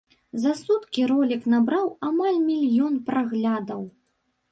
За 0.43 0.51
суткі 0.59 1.01
ролік 1.11 1.43
набраў 1.53 1.85
амаль 2.07 2.39
мільён 2.47 2.97
праглядаў. 3.11 3.85